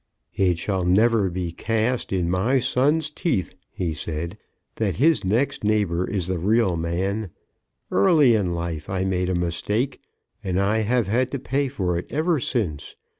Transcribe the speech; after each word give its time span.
"It 0.35 0.57
shall 0.57 0.83
never 0.83 1.29
be 1.29 1.51
cast 1.51 2.11
in 2.11 2.27
my 2.27 2.57
son's 2.57 3.11
teeth," 3.11 3.53
he 3.71 3.93
said, 3.93 4.35
"that 4.77 4.95
his 4.95 5.23
next 5.23 5.63
neighbour 5.63 6.09
is 6.09 6.25
the 6.25 6.39
real 6.39 6.75
man. 6.75 7.29
Early 7.91 8.33
in 8.33 8.55
life 8.55 8.89
I 8.89 9.05
made 9.05 9.29
a 9.29 9.35
mistake, 9.35 10.01
and 10.43 10.59
I 10.59 10.79
have 10.79 11.07
had 11.07 11.29
to 11.33 11.39
pay 11.39 11.67
for 11.67 11.99
it 11.99 12.11
ever 12.11 12.39
since. 12.39 12.95